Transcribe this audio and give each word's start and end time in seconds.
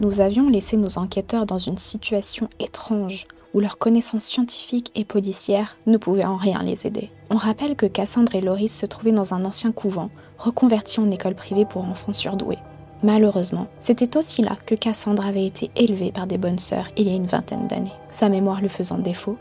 nous 0.00 0.20
avions 0.20 0.48
laissé 0.48 0.76
nos 0.76 0.98
enquêteurs 0.98 1.46
dans 1.46 1.58
une 1.58 1.78
situation 1.78 2.48
étrange 2.58 3.26
où 3.54 3.60
leurs 3.60 3.78
connaissances 3.78 4.24
scientifiques 4.24 4.92
et 4.94 5.04
policières 5.04 5.76
ne 5.86 5.96
pouvaient 5.96 6.26
en 6.26 6.36
rien 6.36 6.62
les 6.62 6.86
aider. 6.86 7.10
On 7.30 7.36
rappelle 7.36 7.74
que 7.74 7.86
Cassandre 7.86 8.34
et 8.34 8.40
Loris 8.40 8.76
se 8.76 8.86
trouvaient 8.86 9.12
dans 9.12 9.32
un 9.32 9.44
ancien 9.44 9.72
couvent, 9.72 10.10
reconverti 10.38 11.00
en 11.00 11.10
école 11.10 11.34
privée 11.34 11.64
pour 11.64 11.84
enfants 11.84 12.12
surdoués. 12.12 12.58
Malheureusement, 13.02 13.66
c'était 13.78 14.16
aussi 14.16 14.42
là 14.42 14.56
que 14.66 14.74
Cassandre 14.74 15.26
avait 15.26 15.46
été 15.46 15.70
élevée 15.76 16.12
par 16.12 16.26
des 16.26 16.38
bonnes 16.38 16.58
sœurs 16.58 16.88
il 16.96 17.08
y 17.08 17.12
a 17.12 17.16
une 17.16 17.26
vingtaine 17.26 17.66
d'années. 17.66 17.92
Sa 18.10 18.28
mémoire 18.28 18.60
lui 18.60 18.68
faisant 18.68 18.98
défaut, 18.98 19.38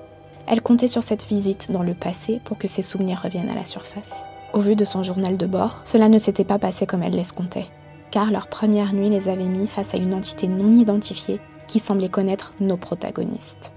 elle 0.48 0.62
comptait 0.62 0.88
sur 0.88 1.04
cette 1.04 1.26
visite 1.26 1.72
dans 1.72 1.84
le 1.84 1.94
passé 1.94 2.40
pour 2.46 2.58
que 2.58 2.68
ses 2.68 2.82
souvenirs 2.82 3.22
reviennent 3.24 3.50
à 3.50 3.56
la 3.56 3.66
surface. 3.66 4.26
Au 4.54 4.60
vu 4.60 4.76
de 4.76 4.86
son 4.86 5.04
journal 5.04 5.36
de 5.36 5.46
bord, 5.46 5.82
cela 5.84 6.08
ne 6.08 6.18
s'était 6.18 6.44
pas 6.44 6.60
passé 6.60 6.86
comme 6.86 7.04
elle 7.04 7.16
l'escomptait, 7.16 7.68
car 8.16 8.32
leur 8.32 8.48
première 8.48 8.94
nuit 8.94 9.10
les 9.10 9.28
avait 9.28 9.44
mis 9.44 9.68
face 9.68 9.94
à 9.94 9.98
une 9.98 10.14
entité 10.14 10.48
non 10.48 10.78
identifiée 10.78 11.42
qui 11.68 11.80
semblait 11.80 12.08
connaître 12.08 12.54
nos 12.62 12.78
protagonistes. 12.78 13.74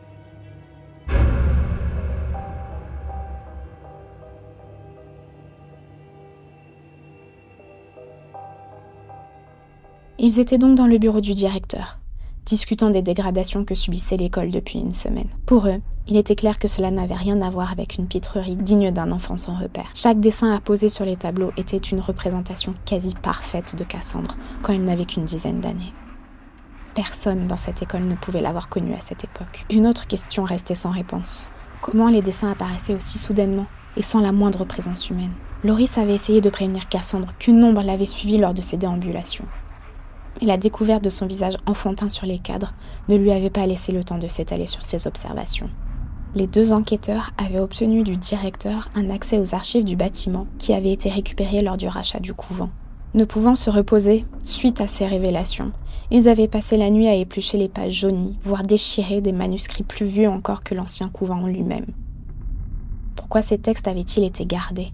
Ils 10.20 10.38
étaient 10.38 10.56
donc 10.56 10.76
dans 10.76 10.86
le 10.86 10.98
bureau 10.98 11.20
du 11.20 11.34
directeur, 11.34 11.98
discutant 12.48 12.90
des 12.90 13.02
dégradations 13.02 13.64
que 13.64 13.74
subissait 13.74 14.16
l'école 14.16 14.50
depuis 14.50 14.78
une 14.78 14.94
semaine. 14.94 15.28
Pour 15.44 15.66
eux, 15.66 15.80
il 16.06 16.16
était 16.16 16.34
clair 16.34 16.58
que 16.58 16.68
cela 16.68 16.90
n'avait 16.90 17.14
rien 17.14 17.42
à 17.42 17.50
voir 17.50 17.70
avec 17.70 17.98
une 17.98 18.06
pitrerie 18.06 18.56
digne 18.56 18.90
d'un 18.90 19.12
enfant 19.12 19.36
sans 19.36 19.54
repère. 19.54 19.90
Chaque 19.94 20.20
dessin 20.20 20.54
apposé 20.54 20.88
sur 20.88 21.04
les 21.04 21.16
tableaux 21.16 21.52
était 21.58 21.76
une 21.76 22.00
représentation 22.00 22.72
quasi 22.86 23.14
parfaite 23.14 23.76
de 23.76 23.84
Cassandre 23.84 24.36
quand 24.62 24.72
elle 24.72 24.84
n'avait 24.84 25.04
qu'une 25.04 25.26
dizaine 25.26 25.60
d'années. 25.60 25.92
Personne 26.94 27.46
dans 27.46 27.58
cette 27.58 27.82
école 27.82 28.04
ne 28.04 28.14
pouvait 28.14 28.40
l'avoir 28.40 28.70
connue 28.70 28.94
à 28.94 29.00
cette 29.00 29.24
époque. 29.24 29.66
Une 29.70 29.86
autre 29.86 30.06
question 30.06 30.44
restait 30.44 30.74
sans 30.74 30.90
réponse. 30.90 31.50
Comment 31.82 32.08
les 32.08 32.22
dessins 32.22 32.50
apparaissaient 32.50 32.94
aussi 32.94 33.18
soudainement 33.18 33.66
et 33.96 34.02
sans 34.02 34.20
la 34.20 34.32
moindre 34.32 34.64
présence 34.64 35.10
humaine? 35.10 35.32
Loris 35.64 35.98
avait 35.98 36.14
essayé 36.14 36.40
de 36.40 36.50
prévenir 36.50 36.88
Cassandre 36.88 37.34
qu'une 37.38 37.62
ombre 37.62 37.82
l'avait 37.82 38.06
suivi 38.06 38.38
lors 38.38 38.54
de 38.54 38.62
ses 38.62 38.78
déambulations 38.78 39.44
et 40.40 40.46
la 40.46 40.56
découverte 40.56 41.04
de 41.04 41.10
son 41.10 41.26
visage 41.26 41.56
enfantin 41.66 42.08
sur 42.08 42.26
les 42.26 42.38
cadres 42.38 42.74
ne 43.08 43.16
lui 43.16 43.32
avait 43.32 43.50
pas 43.50 43.66
laissé 43.66 43.92
le 43.92 44.04
temps 44.04 44.18
de 44.18 44.28
s'étaler 44.28 44.66
sur 44.66 44.84
ses 44.84 45.06
observations. 45.06 45.68
Les 46.34 46.46
deux 46.46 46.72
enquêteurs 46.72 47.30
avaient 47.38 47.58
obtenu 47.58 48.02
du 48.02 48.16
directeur 48.16 48.90
un 48.94 49.10
accès 49.10 49.38
aux 49.38 49.54
archives 49.54 49.84
du 49.84 49.96
bâtiment 49.96 50.46
qui 50.58 50.72
avait 50.72 50.92
été 50.92 51.08
récupéré 51.08 51.62
lors 51.62 51.76
du 51.76 51.88
rachat 51.88 52.20
du 52.20 52.34
couvent. 52.34 52.70
Ne 53.14 53.24
pouvant 53.24 53.54
se 53.54 53.70
reposer 53.70 54.26
suite 54.42 54.82
à 54.82 54.86
ces 54.86 55.06
révélations, 55.06 55.72
ils 56.10 56.28
avaient 56.28 56.46
passé 56.46 56.76
la 56.76 56.90
nuit 56.90 57.08
à 57.08 57.14
éplucher 57.14 57.56
les 57.56 57.68
pages 57.68 57.94
jaunies, 57.94 58.38
voire 58.44 58.64
déchirer 58.64 59.22
des 59.22 59.32
manuscrits 59.32 59.84
plus 59.84 60.04
vieux 60.04 60.28
encore 60.28 60.62
que 60.62 60.74
l'ancien 60.74 61.08
couvent 61.08 61.42
en 61.42 61.46
lui-même. 61.46 61.86
Pourquoi 63.16 63.40
ces 63.40 63.58
textes 63.58 63.88
avaient-ils 63.88 64.24
été 64.24 64.44
gardés? 64.44 64.92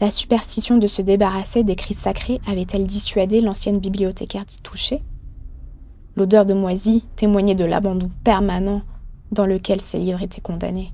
La 0.00 0.10
superstition 0.10 0.78
de 0.78 0.86
se 0.86 1.02
débarrasser 1.02 1.64
d'écrits 1.64 1.94
sacrés 1.94 2.40
avait-elle 2.46 2.86
dissuadé 2.86 3.40
l'ancienne 3.40 3.78
bibliothécaire 3.78 4.44
d'y 4.44 4.58
toucher? 4.58 5.02
L'odeur 6.16 6.46
de 6.46 6.54
moisi 6.54 7.04
témoignait 7.16 7.54
de 7.54 7.64
l'abandon 7.64 8.10
permanent 8.24 8.82
dans 9.32 9.46
lequel 9.46 9.80
ces 9.80 9.98
livres 9.98 10.22
étaient 10.22 10.40
condamnés. 10.40 10.92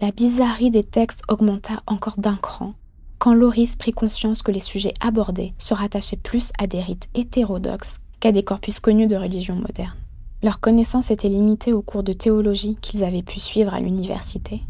La 0.00 0.10
bizarrerie 0.10 0.70
des 0.70 0.84
textes 0.84 1.22
augmenta 1.28 1.82
encore 1.86 2.18
d'un 2.18 2.36
cran 2.36 2.74
quand 3.18 3.34
Loris 3.34 3.76
prit 3.76 3.92
conscience 3.92 4.42
que 4.42 4.50
les 4.50 4.58
sujets 4.58 4.94
abordés 5.00 5.54
se 5.56 5.74
rattachaient 5.74 6.16
plus 6.16 6.50
à 6.58 6.66
des 6.66 6.80
rites 6.80 7.08
hétérodoxes 7.14 7.98
qu'à 8.18 8.32
des 8.32 8.42
corpus 8.42 8.80
connus 8.80 9.06
de 9.06 9.14
religion 9.14 9.54
moderne. 9.54 9.94
Leur 10.42 10.58
connaissance 10.58 11.12
était 11.12 11.28
limitée 11.28 11.72
aux 11.72 11.82
cours 11.82 12.02
de 12.02 12.12
théologie 12.12 12.76
qu'ils 12.80 13.04
avaient 13.04 13.22
pu 13.22 13.38
suivre 13.38 13.74
à 13.74 13.80
l'université, 13.80 14.62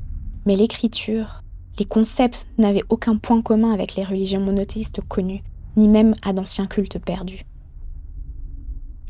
mais 0.45 0.55
l'écriture, 0.55 1.43
les 1.79 1.85
concepts 1.85 2.47
n'avaient 2.59 2.85
aucun 2.89 3.17
point 3.17 3.43
commun 3.43 3.73
avec 3.73 3.95
les 3.95 4.05
religions 4.05 4.41
monothéistes 4.41 5.01
connues, 5.09 5.43
ni 5.77 5.89
même 5.89 6.15
à 6.23 6.33
d'anciens 6.33 6.67
cultes 6.67 6.99
perdus. 6.99 7.45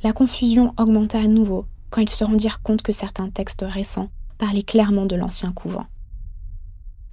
La 0.02 0.12
confusion 0.12 0.72
augmenta 0.78 1.18
à 1.18 1.26
nouveau 1.26 1.66
quand 1.90 2.00
ils 2.00 2.08
se 2.08 2.24
rendirent 2.24 2.62
compte 2.62 2.82
que 2.82 2.92
certains 2.92 3.30
textes 3.30 3.64
récents 3.68 4.10
parlaient 4.38 4.62
clairement 4.62 5.06
de 5.06 5.16
l'ancien 5.16 5.52
couvent. 5.52 5.86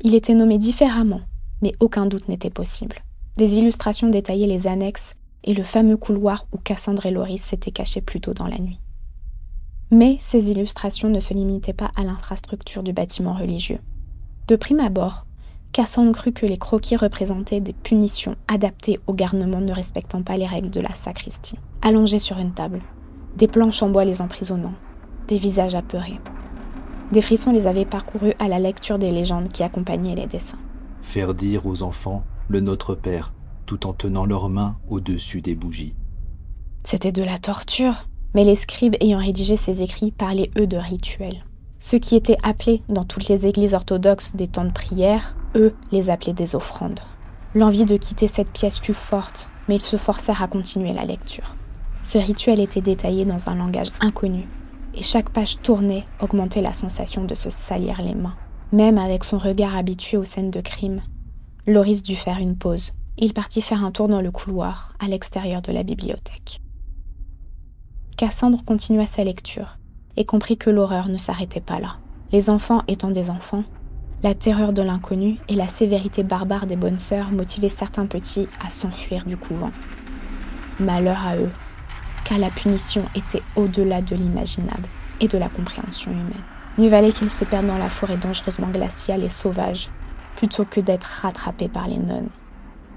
Il 0.02 0.16
était 0.16 0.34
nommé 0.34 0.58
différemment, 0.58 1.22
mais 1.62 1.74
aucun 1.80 2.06
doute 2.06 2.30
n'était 2.30 2.50
possible. 2.50 3.04
Des 3.38 3.58
illustrations 3.58 4.10
détaillaient 4.10 4.48
les 4.48 4.68
annexes 4.68 5.16
et 5.44 5.54
le 5.54 5.64
fameux 5.64 5.98
couloir 5.98 6.48
où 6.52 6.58
Cassandre 6.58 7.06
et 7.06 7.12
Loris 7.12 7.42
s'étaient 7.42 7.72
cachés 7.72 8.02
plus 8.02 8.22
tôt 8.22 8.34
dans 8.34 8.48
la 8.48 8.60
nuit. 8.60 8.80
Mais 9.92 10.18
ces 10.20 10.52
illustrations 10.52 11.10
ne 11.10 11.20
se 11.20 11.34
limitaient 11.34 11.74
pas 11.74 11.92
à 11.96 12.04
l'infrastructure 12.04 12.84
du 12.84 12.94
bâtiment 12.94 13.34
religieux. 13.34 13.80
De 14.48 14.56
prime 14.56 14.80
abord, 14.80 15.26
Cassandre 15.72 16.13
crut 16.13 16.35
que 16.35 16.46
les 16.46 16.57
croquis 16.57 16.96
représentaient 16.96 17.59
des 17.59 17.74
punitions 17.74 18.35
adaptées 18.47 19.00
aux 19.06 19.13
garnements 19.13 19.62
ne 19.62 19.72
respectant 19.72 20.24
pas 20.24 20.35
les 20.35 20.47
règles 20.47 20.72
de 20.72 20.81
la 20.81 20.94
sacristie. 20.94 21.59
Allongés 21.81 22.19
sur 22.19 22.40
une 22.40 22.53
table, 22.53 22.81
des 23.38 23.47
planches 23.47 23.84
en 23.84 23.90
bois 23.90 24.03
les 24.03 24.22
emprisonnant, 24.22 24.74
des 25.28 25.38
visages 25.38 25.75
apeurés. 25.75 26.19
Des 27.12 27.22
frissons 27.22 27.52
les 27.52 27.68
avaient 27.68 27.85
parcourus 27.85 28.34
à 28.40 28.47
la 28.47 28.59
lecture 28.59 29.00
des 29.00 29.12
légendes 29.12 29.50
qui 29.50 29.63
accompagnaient 29.63 30.16
les 30.16 30.28
dessins. 30.28 30.59
Faire 31.02 31.34
dire 31.34 31.66
aux 31.66 31.84
enfants 31.84 32.24
le 32.47 32.62
Notre 32.62 32.96
Père, 32.96 33.31
tout 33.66 33.86
en 33.86 33.94
tenant 33.94 34.25
leurs 34.25 34.50
mains 34.50 34.78
au-dessus 34.90 35.41
des 35.41 35.56
bougies. 35.56 35.94
C'était 36.84 37.12
de 37.12 37.24
la 37.24 37.38
torture, 37.38 38.07
mais 38.34 38.44
les 38.44 38.56
scribes 38.56 38.96
ayant 39.00 39.19
rédigé 39.19 39.56
ces 39.56 39.84
écrits 39.84 40.12
parlaient 40.12 40.51
eux 40.57 40.68
de 40.68 40.78
rituels. 40.78 41.44
Ceux 41.80 41.98
qui 41.98 42.16
étaient 42.16 42.38
appelés 42.44 42.84
dans 42.90 43.06
toutes 43.06 43.30
les 43.30 43.48
églises 43.48 43.74
orthodoxes 43.74 44.36
des 44.36 44.48
temps 44.48 44.66
de 44.66 44.72
prière 44.72 45.36
eux 45.56 45.74
les 45.92 46.10
appelaient 46.10 46.34
des 46.34 46.56
offrandes. 46.56 47.00
L'envie 47.56 47.86
de 47.86 47.98
quitter 47.98 48.28
cette 48.28 48.52
pièce 48.52 48.80
fut 48.80 48.94
forte, 48.94 49.50
mais 49.68 49.78
ils 49.78 49.82
se 49.82 49.98
forcèrent 49.98 50.44
à 50.44 50.48
continuer 50.48 50.94
la 50.94 51.06
lecture. 51.06 51.56
Ce 52.04 52.18
rituel 52.18 52.60
était 52.60 52.82
détaillé 52.82 53.26
dans 53.26 53.50
un 53.50 53.56
langage 53.56 53.92
inconnu, 54.02 54.48
et 54.94 55.04
chaque 55.04 55.30
page 55.30 55.62
tournée 55.62 56.06
augmentait 56.20 56.62
la 56.62 56.74
sensation 56.74 57.24
de 57.24 57.34
se 57.34 57.50
salir 57.50 58.02
les 58.02 58.14
mains. 58.14 58.36
Même 58.72 58.98
avec 58.98 59.24
son 59.24 59.38
regard 59.38 59.76
habitué 59.76 60.18
aux 60.18 60.26
scènes 60.26 60.52
de 60.52 60.62
crime, 60.62 61.02
Loris 61.66 62.04
dut 62.04 62.16
faire 62.16 62.40
une 62.40 62.58
pause. 62.58 62.94
Il 63.18 63.34
partit 63.34 63.62
faire 63.62 63.84
un 63.84 63.92
tour 63.92 64.08
dans 64.08 64.22
le 64.22 64.32
couloir, 64.32 64.94
à 65.00 65.08
l'extérieur 65.08 65.62
de 65.62 65.72
la 65.72 65.84
bibliothèque. 65.84 66.62
Cassandre 68.16 68.64
continua 68.66 69.06
sa 69.06 69.24
lecture 69.24 69.79
et 70.19 70.25
comprit 70.25 70.57
que 70.57 70.69
l'horreur 70.69 71.09
ne 71.09 71.18
s'arrêtait 71.18 71.62
pas 71.62 71.80
là. 71.80 71.97
Les 72.31 72.52
enfants 72.52 72.84
étant 72.88 73.09
des 73.09 73.31
enfants, 73.31 73.63
la 74.22 74.35
terreur 74.35 74.74
de 74.74 74.81
l'inconnu 74.81 75.38
et 75.47 75.56
la 75.56 75.68
sévérité 75.68 76.24
barbare 76.24 76.68
des 76.68 76.75
bonnes 76.75 77.00
sœurs 77.00 77.31
motivaient 77.31 77.69
certains 77.69 78.06
petits 78.06 78.47
à 78.63 78.69
s'enfuir 78.69 79.25
du 79.25 79.38
couvent. 79.38 79.72
Malheur 80.80 81.25
à 81.25 81.38
eux, 81.38 81.50
car 82.25 82.38
la 82.38 82.50
punition 82.50 83.06
était 83.16 83.41
au-delà 83.56 84.02
de 84.02 84.16
l'imaginable 84.16 84.88
et 85.22 85.28
de 85.28 85.38
la 85.38 85.50
compréhension 85.50 86.12
humaine. 86.12 86.44
Mieux 86.78 86.90
valait 86.90 87.13
qu'ils 87.13 87.30
se 87.30 87.46
perdent 87.46 87.68
dans 87.68 87.78
la 87.78 87.90
forêt 87.90 88.18
dangereusement 88.18 88.69
glaciale 88.69 89.24
et 89.24 89.30
sauvage, 89.30 89.90
plutôt 90.36 90.66
que 90.66 90.81
d'être 90.81 91.22
rattrapés 91.22 91.69
par 91.69 91.88
les 91.88 91.97
nonnes. 91.97 92.30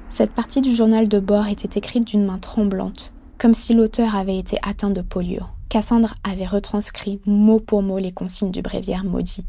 Cette 0.09 0.33
partie 0.33 0.61
du 0.61 0.75
journal 0.75 1.09
de 1.09 1.21
bord 1.21 1.47
était 1.47 1.79
écrite 1.79 2.07
d'une 2.07 2.27
main 2.27 2.39
tremblante, 2.39 3.15
comme 3.39 3.55
si 3.55 3.75
l'auteur 3.75 4.15
avait 4.15 4.39
été 4.39 4.59
atteint 4.63 4.91
de 4.91 5.03
polio. 5.03 5.43
Cassandre 5.73 6.17
avait 6.23 6.45
retranscrit 6.45 7.23
mot 7.25 7.59
pour 7.59 7.83
mot 7.83 7.97
les 7.97 8.13
consignes 8.13 8.51
du 8.51 8.61
bréviaire 8.61 9.05
maudit. 9.05 9.47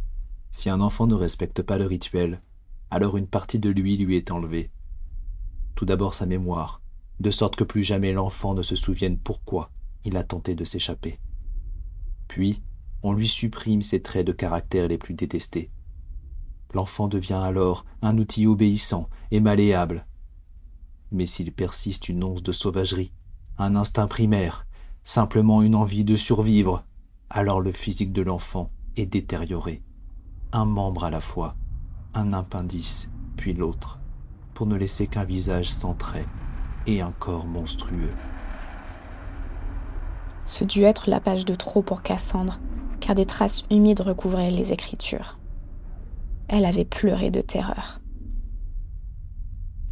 Si 0.51 0.69
un 0.69 0.79
enfant 0.79 1.05
ne 1.05 1.15
respecte 1.15 1.61
pas 1.61 1.77
le 1.77 1.85
rituel, 1.85 2.41
alors 2.89 3.17
une 3.17 3.27
partie 3.27 3.59
de 3.59 3.69
lui 3.69 3.97
lui 3.97 4.15
est 4.15 4.31
enlevée. 4.31 4.71
Tout 5.75 5.83
d'abord 5.83 6.13
sa 6.13 6.25
mémoire, 6.25 6.81
de 7.19 7.29
sorte 7.29 7.57
que 7.57 7.65
plus 7.65 7.83
jamais 7.83 8.13
l'enfant 8.13 8.53
ne 8.53 8.63
se 8.63 8.77
souvienne 8.77 9.17
pourquoi 9.17 9.69
il 10.05 10.15
a 10.15 10.23
tenté 10.23 10.55
de 10.55 10.63
s'échapper. 10.63 11.19
Puis, 12.29 12.63
on 13.01 13.11
lui 13.11 13.27
supprime 13.27 13.81
ses 13.81 14.01
traits 14.01 14.25
de 14.25 14.31
caractère 14.31 14.87
les 14.87 14.97
plus 14.97 15.15
détestés. 15.15 15.71
L'enfant 16.73 17.09
devient 17.09 17.41
alors 17.43 17.83
un 18.01 18.17
outil 18.17 18.47
obéissant 18.47 19.09
et 19.31 19.41
malléable. 19.41 20.07
Mais 21.11 21.25
s'il 21.25 21.51
persiste 21.51 22.07
une 22.07 22.23
once 22.23 22.43
de 22.43 22.53
sauvagerie, 22.53 23.11
un 23.57 23.75
instinct 23.75 24.07
primaire, 24.07 24.65
simplement 25.03 25.61
une 25.61 25.75
envie 25.75 26.03
de 26.03 26.15
survivre, 26.15 26.83
alors 27.29 27.61
le 27.61 27.71
physique 27.71 28.13
de 28.13 28.21
l'enfant 28.21 28.69
est 28.95 29.05
détérioré 29.05 29.81
un 30.53 30.65
membre 30.65 31.03
à 31.03 31.09
la 31.09 31.19
fois, 31.19 31.55
un 32.13 32.31
appendice, 32.31 33.09
puis 33.35 33.53
l'autre, 33.53 33.99
pour 34.53 34.67
ne 34.67 34.75
laisser 34.75 35.07
qu'un 35.07 35.23
visage 35.23 35.67
sans 35.67 35.95
traits 35.95 36.27
et 36.85 37.01
un 37.01 37.11
corps 37.11 37.47
monstrueux. 37.47 38.13
Ce 40.45 40.63
dut 40.63 40.83
être 40.83 41.09
la 41.09 41.19
page 41.19 41.45
de 41.45 41.55
trop 41.55 41.81
pour 41.81 42.03
Cassandre, 42.03 42.59
car 42.99 43.15
des 43.15 43.25
traces 43.25 43.65
humides 43.71 44.01
recouvraient 44.01 44.51
les 44.51 44.73
écritures. 44.73 45.39
Elle 46.47 46.65
avait 46.65 46.85
pleuré 46.85 47.31
de 47.31 47.41
terreur. 47.41 47.99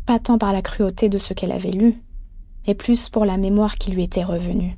Pas 0.05 0.19
tant 0.19 0.37
par 0.37 0.53
la 0.53 0.61
cruauté 0.61 1.09
de 1.09 1.17
ce 1.17 1.33
qu'elle 1.33 1.51
avait 1.51 1.71
lu, 1.71 2.03
mais 2.67 2.75
plus 2.75 3.09
pour 3.09 3.25
la 3.25 3.37
mémoire 3.37 3.77
qui 3.77 3.91
lui 3.91 4.03
était 4.03 4.23
revenue. 4.23 4.77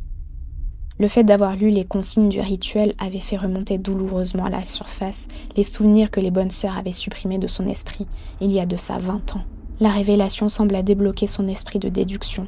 Le 1.00 1.08
fait 1.08 1.24
d'avoir 1.24 1.56
lu 1.56 1.70
les 1.70 1.86
consignes 1.86 2.30
du 2.30 2.40
rituel 2.40 2.94
avait 3.00 3.20
fait 3.20 3.38
remonter 3.38 3.78
douloureusement 3.78 4.46
à 4.46 4.50
la 4.50 4.66
surface 4.66 5.28
les 5.56 5.64
souvenirs 5.64 6.12
que 6.12 6.20
les 6.20 6.32
bonnes 6.32 6.52
sœurs 6.52 6.78
avaient 6.78 6.92
supprimés 6.92 7.40
de 7.40 7.48
son 7.48 7.68
esprit 7.68 8.06
il 8.42 8.52
y 8.52 8.60
a 8.60 8.66
de 8.66 8.76
ça 8.76 9.00
vingt 9.00 9.36
ans. 9.36 9.44
La 9.80 9.90
révélation 9.90 10.50
sembla 10.50 10.84
débloquer 10.84 11.26
son 11.26 11.48
esprit 11.48 11.80
de 11.80 11.90
déduction, 11.90 12.48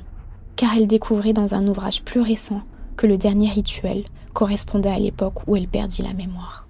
car 0.55 0.75
elle 0.75 0.87
découvrit 0.87 1.33
dans 1.33 1.55
un 1.55 1.67
ouvrage 1.67 2.03
plus 2.03 2.21
récent 2.21 2.61
que 2.97 3.07
le 3.07 3.17
dernier 3.17 3.49
rituel 3.49 4.05
correspondait 4.33 4.89
à 4.89 4.99
l'époque 4.99 5.47
où 5.47 5.55
elle 5.55 5.67
perdit 5.67 6.03
la 6.03 6.13
mémoire. 6.13 6.67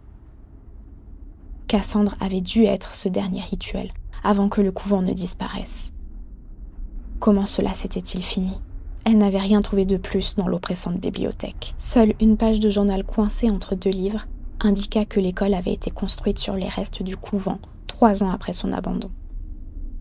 Cassandre 1.67 2.15
avait 2.19 2.41
dû 2.41 2.63
être 2.63 2.95
ce 2.95 3.09
dernier 3.09 3.41
rituel 3.41 3.91
avant 4.23 4.49
que 4.49 4.61
le 4.61 4.71
couvent 4.71 5.01
ne 5.01 5.13
disparaisse. 5.13 5.91
Comment 7.19 7.45
cela 7.45 7.73
s'était-il 7.73 8.23
fini? 8.23 8.53
Elle 9.05 9.19
n'avait 9.19 9.39
rien 9.39 9.61
trouvé 9.61 9.85
de 9.85 9.97
plus 9.97 10.35
dans 10.35 10.47
l'oppressante 10.47 10.99
bibliothèque. 10.99 11.75
Seule 11.77 12.15
une 12.19 12.37
page 12.37 12.59
de 12.59 12.69
journal 12.69 13.03
coincée 13.03 13.51
entre 13.51 13.75
deux 13.75 13.91
livres 13.91 14.25
indiqua 14.59 15.05
que 15.05 15.19
l'école 15.19 15.53
avait 15.53 15.73
été 15.73 15.91
construite 15.91 16.39
sur 16.39 16.55
les 16.55 16.67
restes 16.67 17.03
du 17.03 17.15
couvent 17.15 17.59
trois 17.87 18.23
ans 18.23 18.31
après 18.31 18.51
son 18.51 18.73
abandon. 18.73 19.11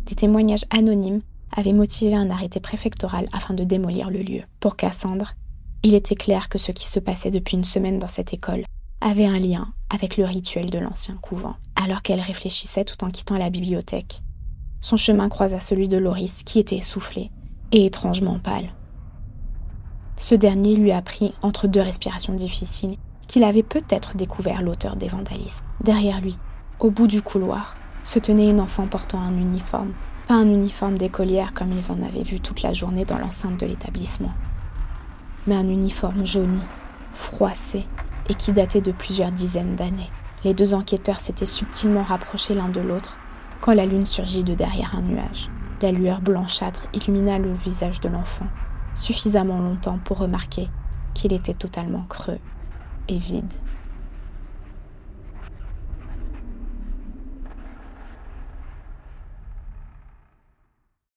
Des 0.07 0.15
témoignages 0.15 0.65
anonymes 0.71 1.21
avaient 1.55 1.73
motivé 1.73 2.15
un 2.15 2.31
arrêté 2.31 2.61
préfectoral 2.61 3.29
afin 3.33 3.55
de 3.55 3.63
démolir 3.63 4.11
le 4.11 4.21
lieu. 4.21 4.43
Pour 4.59 4.77
Cassandre, 4.77 5.35
il 5.83 5.95
était 5.95 6.15
clair 6.15 6.49
que 6.49 6.59
ce 6.59 6.73
qui 6.73 6.89
se 6.89 6.99
passait 6.99 7.31
depuis 7.31 7.57
une 7.57 7.65
semaine 7.65 7.99
dans 7.99 8.09
cette 8.09 8.33
école 8.33 8.65
avait 9.01 9.27
un 9.27 9.39
lien 9.39 9.69
avec 9.91 10.17
le 10.17 10.25
rituel 10.25 10.71
de 10.71 10.79
l'ancien 10.79 11.15
couvent. 11.17 11.57
Alors 11.77 12.03
qu'elle 12.03 12.21
réfléchissait 12.21 12.85
tout 12.85 13.05
en 13.05 13.11
quittant 13.11 13.37
la 13.37 13.51
bibliothèque, 13.51 14.23
son 14.81 14.97
chemin 14.97 15.29
croisa 15.29 15.61
celui 15.61 15.89
de 15.89 15.99
Loris 15.99 16.43
qui 16.43 16.59
était 16.59 16.79
essoufflé 16.79 17.31
et 17.71 17.85
étrangement 17.85 18.39
pâle. 18.39 18.73
Ce 20.17 20.35
dernier 20.35 20.77
lui 20.77 20.93
apprit, 20.93 21.35
entre 21.43 21.67
deux 21.67 21.81
respirations 21.81 22.35
difficiles, 22.35 22.97
qu'il 23.27 23.45
avait 23.45 23.63
peut-être 23.63 24.17
découvert 24.17 24.63
l'auteur 24.63 24.97
des 24.97 25.09
vandalismes. 25.09 25.65
Derrière 25.83 26.21
lui, 26.21 26.39
au 26.79 26.91
bout 26.91 27.07
du 27.07 27.21
couloir, 27.21 27.77
se 28.05 28.19
tenait 28.19 28.51
une 28.51 28.61
enfant 28.61 28.87
portant 28.87 29.21
un 29.21 29.37
uniforme, 29.37 29.93
pas 30.29 30.35
un 30.35 30.49
uniforme 30.49 30.99
d'écolière 30.99 31.53
comme 31.53 31.73
ils 31.73 31.91
en 31.91 32.03
avaient 32.03 32.23
vu 32.23 32.41
toute 32.41 32.63
la 32.63 32.73
journée 32.73 33.05
dans 33.05 33.19
l'enceinte 33.19 33.59
de 33.59 33.67
l'établissement, 33.67 34.33
mais 35.47 35.57
un 35.57 35.69
uniforme 35.69 36.27
jauni, 36.27 36.63
froissé 37.13 37.85
et 38.29 38.35
qui 38.35 38.53
datait 38.53 38.81
de 38.81 38.93
plusieurs 38.93 39.33
dizaines 39.33 39.77
d'années. 39.77 40.11
Les 40.45 40.55
deux 40.55 40.75
enquêteurs 40.75 41.21
s'étaient 41.21 41.47
subtilement 41.47 42.03
rapprochés 42.03 42.55
l'un 42.55 42.69
de 42.69 42.81
l'autre 42.81 43.17
quand 43.61 43.75
la 43.75 43.87
lune 43.87 44.07
surgit 44.07 44.45
de 44.45 44.55
derrière 44.55 44.95
un 44.95 45.03
nuage. 45.03 45.51
La 45.81 45.93
lueur 45.93 46.21
blanchâtre 46.21 46.87
illumina 46.95 47.39
le 47.39 47.53
visage 47.53 48.01
de 48.01 48.09
l'enfant, 48.09 48.47
suffisamment 48.95 49.61
longtemps 49.61 49.99
pour 49.99 50.19
remarquer 50.19 50.69
qu'il 51.15 51.33
était 51.33 51.55
totalement 51.55 52.05
creux 52.09 52.39
et 53.09 53.19
vide. 53.19 53.53